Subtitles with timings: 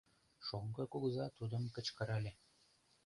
[0.45, 2.31] Шоҥго кугыза тудым кычкырале.